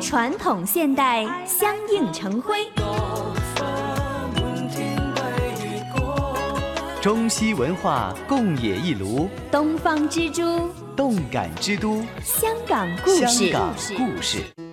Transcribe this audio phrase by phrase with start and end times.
[0.00, 2.66] 传统现代相映成辉，
[7.00, 13.52] 中西文化共冶一炉，东方之珠，动感之都，香港故香事。
[13.52, 14.67] 港故事。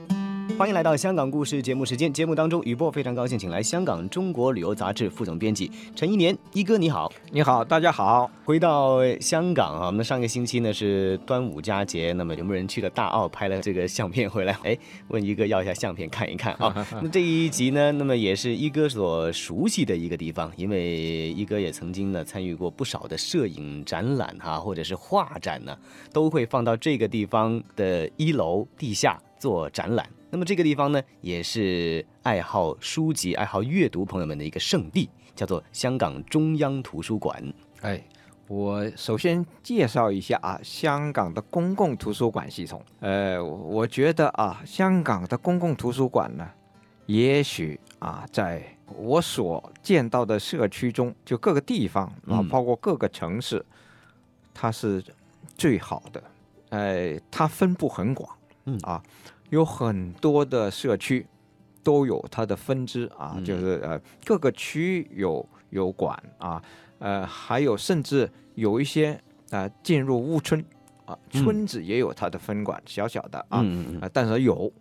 [0.58, 2.12] 欢迎来到香港故事节目时间。
[2.12, 7.12] 节目当中，雨波非常高兴，请来香港中国旅游杂志副总编辑陈一年一哥，你好。
[7.30, 8.32] 你好，大家好。
[8.46, 14.58] 回到香港啊，我们上个星期呢是端午佳节，那么有没有人去了大澳拍了这个相片回来？
[14.64, 14.78] 哎，
[15.10, 16.88] 问一哥要一下相片看一看啊。
[17.04, 25.78] 那这一集呢，那么也是一哥所熟悉的一个地方，因为一哥也曾经呢参与过不少的摄影展览哈、或者是画展呢，
[26.14, 30.10] 都会放到这个地方的一楼地下做展览。
[30.36, 37.42] 那么这个地方呢，也是爱好书籍、爱好阅读朋友们的一个圣地，叫做香港中央图书馆。
[37.80, 38.04] 哎，
[38.50, 42.84] 我首先介绍一下啊，香港的公共图书馆系统。
[43.00, 46.46] 呃，我觉得啊，香港的公共图书馆呢，
[47.06, 48.62] 也许啊，在
[48.98, 53.66] 我所见到的社区中，就各个地方啊，嗯包括各个城市，
[54.54, 55.02] 它是
[55.56, 56.22] 最好的。
[56.72, 58.30] 呃，它分布很广，
[58.66, 59.02] 嗯啊，
[59.50, 61.26] 有很多的社区
[61.84, 63.46] 都有它的分支啊，嗯。
[63.46, 66.62] 就是呃各个区有有馆啊，
[67.00, 69.14] 呃，还有甚至有一些
[69.52, 70.64] 啊、呃进入屋村
[71.06, 71.44] 啊，嗯。
[71.44, 73.64] 村子也有它的分馆，小小的啊，
[74.12, 74.72] 但是有，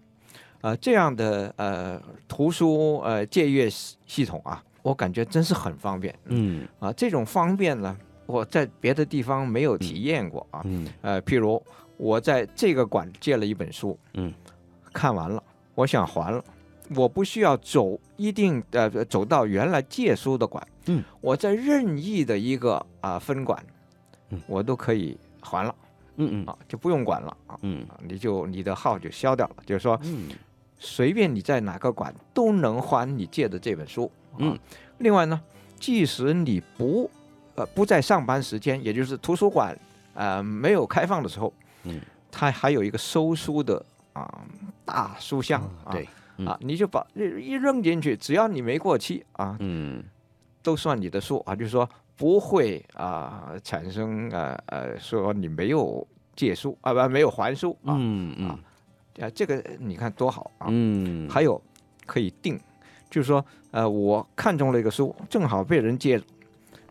[0.62, 6.14] 呃，这样的呃图书呃借阅系系统啊，我感觉真是很方便。
[6.26, 6.66] 嗯。
[6.78, 6.92] 啊。
[6.92, 10.62] 这种方便呢，我在别的地方没有体验过啊。
[10.64, 10.88] 嗯。
[11.02, 11.62] 呃，譬如
[11.96, 14.32] 我在这个馆借了一本书，嗯，
[14.94, 15.42] 看完了，
[15.74, 16.42] 我想还了，
[16.94, 23.62] 我不需要走一定呃走到原来借书的馆，嗯，我在任意的一个啊、分馆，
[24.30, 24.40] 嗯。
[24.46, 25.74] 我都可以还了。
[26.16, 26.46] 嗯嗯。
[26.46, 27.36] 啊，就不用管了。
[27.48, 27.58] 啊。
[27.62, 27.84] 嗯。
[27.88, 30.30] 啊，你就你的号就消掉了，就是说嗯。
[30.78, 34.10] 随便你在哪个馆都能还你借的这本书。
[34.32, 34.58] 啊、嗯，
[34.98, 35.40] 另外呢，
[35.80, 37.10] 即使你不
[37.54, 39.74] 呃不在上班时间，也就是图书馆
[40.12, 41.50] 呃没有开放的时候，
[41.84, 43.82] 嗯，它还有一个收书的
[44.14, 44.40] 啊、
[44.84, 45.94] 大书箱啊，
[46.46, 50.02] 啊，你就把一扔进去，只要你没过期啊，嗯
[50.62, 51.86] 都算你的书啊，就是说
[52.16, 57.94] 不会啊、产生呃呃说你没有借书啊不没有还书啊。
[57.98, 58.48] 嗯嗯
[59.20, 60.66] 啊，这个你看多好啊！
[60.70, 61.60] 嗯，还有
[62.04, 62.58] 可以定，
[63.08, 66.24] 就是说，呃，我看中了一个书，正好被人借了，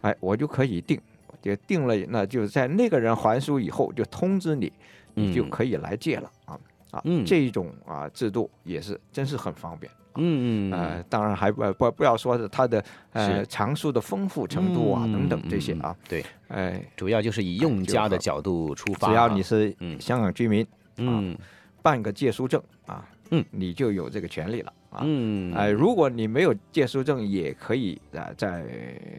[0.03, 0.97] 哎，我就可以定，
[1.41, 4.71] 就定了，那就是在那个人还书以后，就通知你，
[5.13, 6.57] 你就嗯可以来借了啊
[6.93, 7.25] 啊，嗯。
[7.25, 9.91] 这种啊制度也是真是很方便。
[10.15, 12.83] 嗯嗯呃，当然还不不不要说是它的
[13.13, 19.07] 呃是藏书的丰富程度啊等等这些啊，，嗯嗯嗯对，哎，主要就是以用家的角度出发。
[19.07, 19.99] 啊，只要你是嗯。
[19.99, 20.65] 香港居民，
[20.97, 21.35] 嗯。
[21.81, 25.01] 办个借书证啊，嗯，你就有这个权利了啊。
[25.03, 25.51] 嗯。
[25.53, 28.63] 哎、如果你没有借书证，也可以啊、在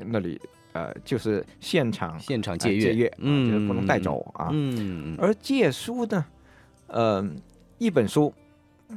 [0.06, 0.40] 那里
[0.72, 2.82] 呃，就是现场现场呃借阅。
[2.84, 4.48] 借阅，啊嗯就是不能带走啊。
[4.52, 5.14] 嗯。
[5.20, 6.24] 而借书呢，
[6.86, 7.22] 呃，
[7.78, 8.32] 一本书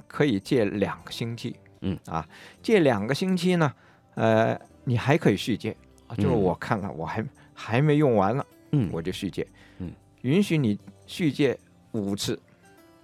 [0.07, 2.27] 可以借两个星期，嗯啊，
[2.61, 3.73] 借两个星期呢，
[4.15, 5.75] 呃，你还可以续借
[6.07, 9.45] 啊，就是嗯我看了，我还还没用完了，嗯我就续借，
[9.79, 11.57] 嗯，允许你续借
[11.91, 12.39] 五次，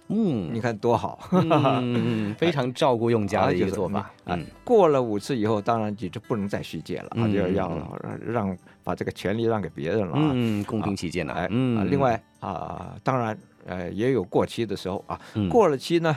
[0.08, 1.28] 嗯你看多好。
[1.32, 4.00] 嗯， 非常照顾用家的一个做法。
[4.00, 10.30] 啊嗯，过了五次以后，当然你就不能再续借了就要让把这个权利让给别人了啊。
[10.32, 11.32] 嗯，公平起见呢。
[11.32, 13.36] 哎，嗯啊，另外啊，当然
[13.66, 15.48] 呃也有过期的时候啊，嗯。
[15.48, 16.16] 过了期呢，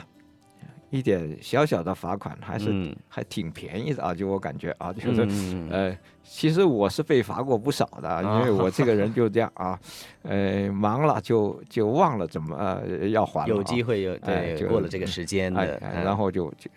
[0.90, 2.96] 一点小小的罚款还是嗯。
[3.08, 5.68] 还挺便宜的啊，就我感觉啊，就是嗯。
[5.70, 9.78] 呃，其实我是被罚过不少的啊，因为我这个人就这样啊，
[10.22, 16.70] 呃，忙了就就忘了怎么呃要还了啊，有机会有哎就对过了这个时间哎的，哎然后就就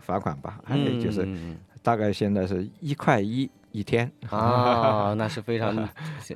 [0.00, 1.56] 罚款吧，哎，就是嗯。
[1.82, 5.88] 大概现在是一块一一天，啊， 那是非常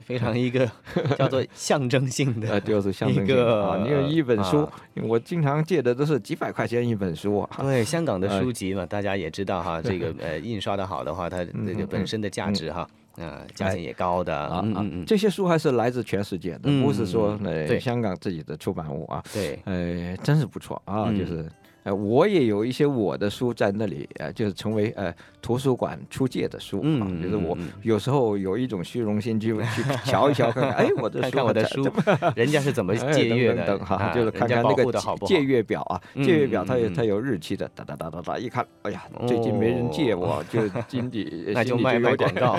[0.03, 0.71] 非常一个
[1.19, 4.73] 叫做象征性呃，的，就是象征一性的啊，个因为一本书啊，
[5.03, 12.87] 我经常借的都是几百块钱一本书啊，对香港的哎书籍嘛，大家也知道哈，这个呃印刷的好的话，它这个本身的价值哈，
[13.19, 17.67] 啊价钱也高的，啊啊嗯嗯嗯，这些书还是来自全世界的，嗯不是说对。
[17.69, 21.19] 呃香港自己的出版物啊，对，呃，真是不错啊，嗯。
[21.19, 21.45] 就是
[21.85, 31.87] 呃，我也有一些我的书在那里，呃，就是成为呃图书馆出借的书啊，嗯就是我有时候有一种虚荣心，就去瞧一瞧，看看，哎， 我的书我的书，
[32.35, 34.91] 人家是怎么哎借阅的，等等等哈，啊就是看看那个
[35.27, 42.53] 借阅表啊，嗯借阅表它有它有日期的，哒哒哒哒哒，一看，哎呀，最近没人借我，就 心里那就卖卖有广告。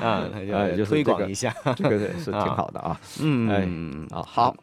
[0.00, 3.00] 啊，那哎就是推广一下，这个是挺好的啊。
[3.20, 4.06] 嗯哎嗯。
[4.10, 4.54] 啊，好，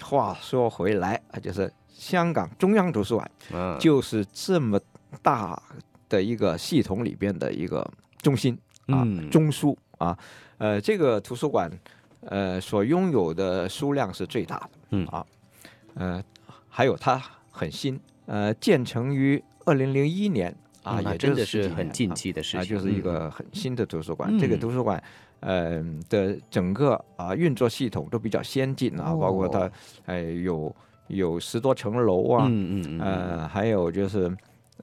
[0.00, 4.80] 话说回来啊，就是香港中央图书馆嗯，就是这么
[5.20, 5.60] 大
[6.08, 7.84] 的一个系统里边的一个
[8.22, 8.56] 中心
[8.86, 9.28] 啊，嗯。
[9.28, 10.16] 中枢啊，
[10.58, 11.68] 呃，这个图书馆
[12.20, 15.06] 呃所拥有的书量是最大的，嗯。
[15.08, 15.26] 啊，
[15.94, 16.22] 呃，
[16.68, 20.54] 还有它很新，呃，建成于二零零一年
[20.84, 23.02] 啊，也真的是很近啊期的事情，啊，就是一嗯。
[23.02, 24.38] 个很新的图书馆。
[24.38, 25.02] 这个嗯图书馆，
[25.40, 29.72] 呃的整个啊运作系统都比较先进啊，包括它哦
[30.06, 30.74] 呃有
[31.08, 34.30] 有十多层楼啊，嗯嗯嗯，呃，还有就是。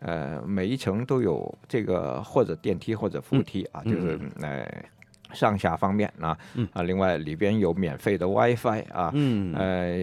[0.02, 4.70] 呃，每一层都有这个或者电梯或者扶梯啊，就是呃
[5.32, 6.68] 上下方面啊，嗯。
[6.74, 9.54] 啊，另外里边有免费的 WiFi 啊，嗯。
[9.56, 9.96] 呃，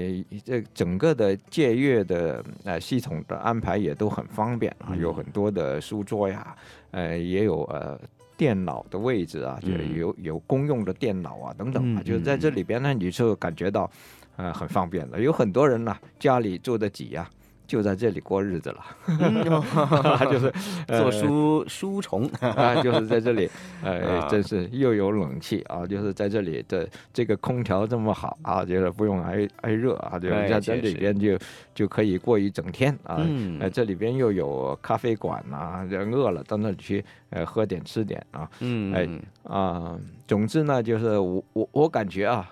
[0.43, 4.99] 这整个的借阅的呃系统的安排也都很方便啊，嗯。
[4.99, 6.57] 有很多的书桌呀，
[6.93, 8.01] 呃，也有呃
[8.35, 9.95] 电脑的位置啊，就嗯。
[9.95, 12.57] 有有公用的电脑啊等等啊，嗯就是在这嗯。
[12.57, 13.89] 里边呢，你就感觉到
[14.37, 15.21] 呃很方便了。
[15.21, 17.29] 有很多人呢，家里住得挤呀、
[17.67, 18.85] 就在这里过日子了，
[20.31, 20.53] 就是
[20.89, 23.49] 呃做书书虫，啊，就是在这里，
[23.83, 24.29] 呃， 啊。
[24.29, 31.39] 真是又有冷气啊，就是在这里的这个空调这么好啊，就是不用挨挨热啊，就在这里边就
[31.75, 33.17] 就可以过一整天啊。
[33.21, 33.59] 嗯。
[33.61, 39.09] 呃，这里边又有咖啡馆呐、人饿了到那里去呃喝点吃点啊嗯哎
[39.45, 42.51] 啊、总之呢，就是我我我感觉啊，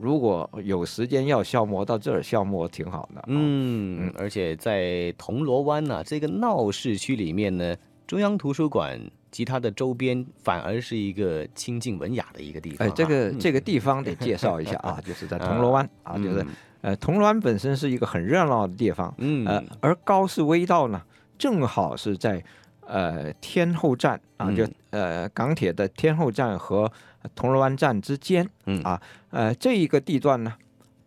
[0.00, 3.24] 如果有时间要消磨到这儿消磨挺好的、啊。
[3.28, 7.76] 嗯，而且在铜锣湾呢、这个闹市区里面呢，
[8.06, 9.00] 中央图书馆
[9.30, 12.92] 及它的周边反而是一个清静文雅的一个地方。
[12.94, 16.44] 这个这个地方得介绍一下啊， 就是在铜锣湾啊，就是
[16.80, 19.46] 呃，铜锣湾本身是一个很热闹的地方，嗯。
[19.46, 21.00] 呃，而高士威道呢，
[21.38, 22.42] 正好是在
[22.86, 26.90] 呃天后站啊，就呃港铁的天后站和
[27.34, 28.82] 铜锣湾站之间，嗯。
[28.82, 29.00] 啊，
[29.30, 30.52] 呃这一个地段呢，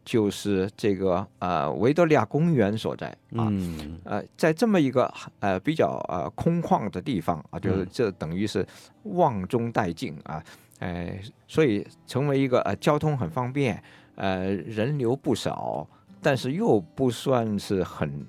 [0.06, 4.00] 就是这个呃维多利亚公园所在啊，嗯。
[4.04, 7.88] 呃，在这么一个呃比较呃空旷的地方啊，就是嗯。
[7.92, 8.66] 这等于是
[9.04, 10.44] 望中带静啊，
[10.80, 11.18] 呃，
[11.48, 13.82] 所以成为一个呃交通很方便，
[14.16, 15.88] 呃人流不少，
[16.22, 18.26] 但是又不算是很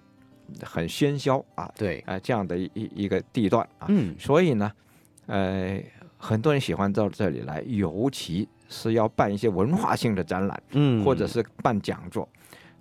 [0.63, 4.15] 很喧嚣啊，对，啊、这样的一一一个地段啊，嗯。
[4.19, 4.71] 所以呢，
[5.27, 5.83] 呃，
[6.25, 10.63] 很多人喜欢到这里来，尤其是要办一些文化性的展览。
[10.71, 12.27] 嗯，或者是办讲座，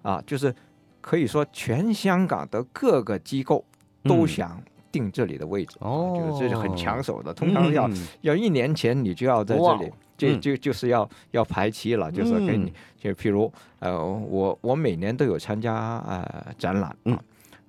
[0.01, 0.55] 啊，就是
[1.01, 3.63] 可以说全香港的各个机构
[4.03, 4.27] 都嗯。
[4.27, 6.13] 想定这里的位置，啊哦。
[6.15, 8.07] 就是这是很抢手的，通常要、嗯。
[8.21, 9.91] 要一年前你就要在这里。
[10.15, 10.39] 就嗯。
[10.39, 17.13] 就就是要要排期了，就是给你嗯，就譬如呃，我我每年都有参加呃展览嗯。
[17.15, 17.23] 啊，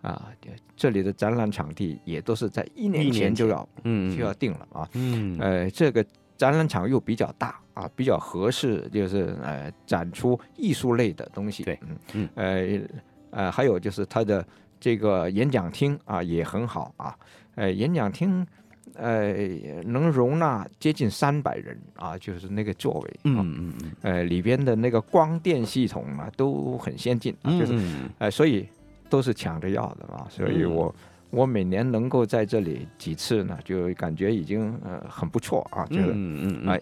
[0.05, 0.31] 啊，
[0.77, 5.39] 这里的展览场地也都是在一一年年前前就要嗯就要定了啊，嗯。
[5.41, 6.05] 呃，这个
[6.37, 11.63] 展览场又比较大啊，比较合适，就是呃展出艺术类的东西。
[11.65, 11.79] 对
[12.13, 12.81] 嗯，呃
[13.31, 14.47] 呃，还有就是它的
[14.79, 17.17] 这个演讲厅啊也很好啊，
[17.55, 18.47] 呃，演讲厅
[18.97, 19.33] 呃
[19.85, 28.11] 能容纳接近三百人啊，就是那个座位啊，嗯嗯嗯呃里边的那个光电系统啊都很先进啊，就是嗯。
[28.19, 28.69] 呃所以
[29.15, 30.95] 都是抢着要的嘛，所以嗯我。
[31.31, 36.81] 我每年能够在这里几次呢，就感觉已经呃很不错啊，觉得嗯嗯哎，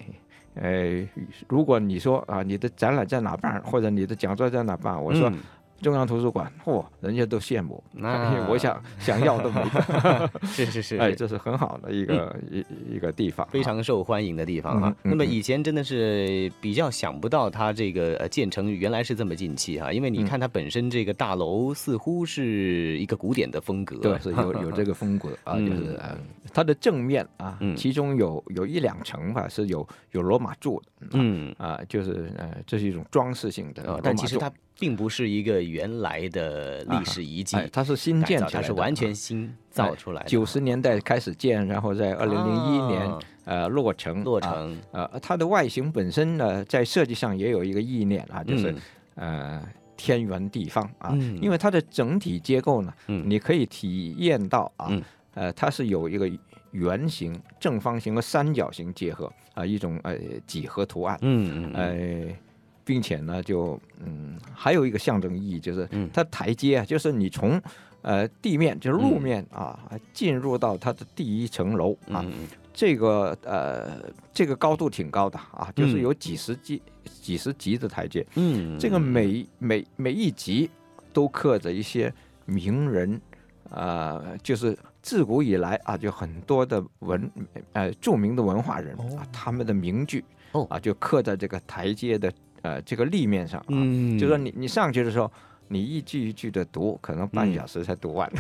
[0.57, 1.09] 呃，
[1.49, 5.39] 如果你说啊，你的展览在哪办，或者你的讲座在哪办，我说嗯
[5.83, 14.89] 中央图书馆，嚯、人家都羡慕，那我想 想要都没得， 是是是，哎，这是很好的一个、一一个地方啊，非常受欢迎的地方哈。
[14.89, 20.33] 嗯嗯嗯那么以前真的是比较想不到它这个呃建成原来是这么近期哈，因为你嗯。
[20.33, 26.17] 看它本身这个大楼似乎是一个古典的风格，对， 是有有这个风格啊，嗯就是呃，
[26.53, 27.75] 它的正面啊，嗯。
[27.77, 31.55] 其中有有一两层吧是有有罗马柱的，嗯。
[31.59, 40.29] 啊，就是呃，这是一种装饰性的但其实它并不是一个原来的历史遗迹，哎，它是新建起来的，它是完全啊新造出来的。
[40.29, 48.79] 九十年代开始建，然后在二零零一年、啊呃落成，啊落成，呃，它的外形本身呢，在设计上也有一个意念啊，就是、嗯
[49.17, 51.39] 呃天圆地方啊，嗯。
[51.41, 53.25] 因为它的整体结构呢，嗯。
[53.29, 55.03] 你可以体验到啊，嗯
[55.35, 56.31] 呃，它是有一个
[56.73, 62.37] 圆形、正方形和三角形结合啊、一种呃几何图案，嗯嗯
[62.85, 66.11] 并且呢，就嗯，还有一个象征意义，就是嗯。
[66.13, 67.61] 它台阶啊，就是你从
[68.03, 69.23] 呃地面，就是路嗯。
[69.23, 69.79] 面啊，
[70.13, 72.27] 进入到它的第一层楼啊，
[72.75, 76.03] 这个呃这个高度挺高的啊，就是嗯。
[76.03, 80.69] 有几十级、几十级的台阶，嗯，这个每每每一级
[81.13, 82.13] 都刻着一些
[82.47, 83.21] 名人，
[83.75, 87.31] 呃，就是自古以来啊，就很多的文
[87.73, 95.31] 呃著名的文化人啊，他们的名句哦啊，就刻在这个台阶的呃这个立面上啊，嗯，就说你你上去的时候。
[95.69, 98.31] 你一句一句的读，可能半嗯小时才读完。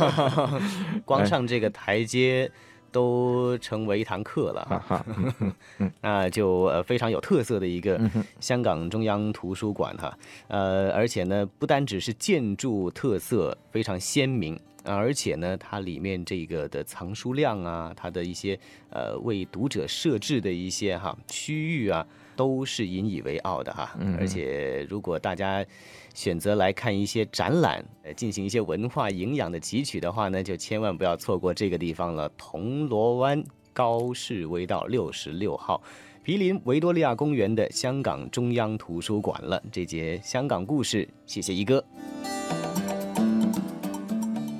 [1.06, 2.50] 光上这个台阶
[2.92, 5.04] 都成为一堂课了哈。
[6.00, 8.00] 那就呃非常有特色的一个
[8.38, 14.54] 香港中央图书馆哈，呃，而且呢，不单只是建筑特色非常鲜明。
[14.84, 18.58] 啊而且呢，它里面这个的藏书量啊，它的一些
[18.90, 22.04] 呃为读者设置的一些哈区域啊，
[22.42, 23.94] 都是引以为傲的哈。
[24.00, 25.64] 嗯而且如果大家
[26.12, 33.40] 选择来看一些展览，呃，进行一些文化营养的汲取的话呢，就千万不要错过这个地方了——铜锣湾
[33.72, 35.80] 高士威道六十六号。
[36.24, 39.62] 毗邻维多利亚公园的香港中央图书馆了。
[39.70, 41.84] 这节香港故事，谢谢一哥。